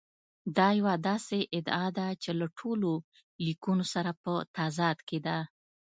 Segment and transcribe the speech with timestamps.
[0.57, 2.91] دا یوه داسې ادعا ده چې له ټولو
[3.45, 5.37] لیکونو سره په تضاد کې ده.